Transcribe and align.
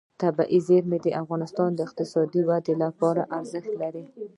طبیعي 0.21 0.59
زیرمې 0.67 0.97
د 1.01 1.07
افغانستان 1.21 1.69
د 1.73 1.79
اقتصادي 1.87 2.41
ودې 2.49 2.75
لپاره 2.83 3.21
ارزښت 3.37 3.71
لري. 3.81 4.05